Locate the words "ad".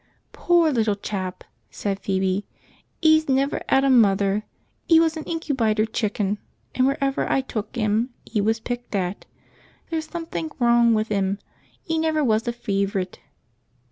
3.69-3.83